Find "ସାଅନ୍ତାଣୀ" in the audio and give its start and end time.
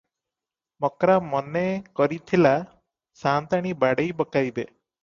3.27-3.77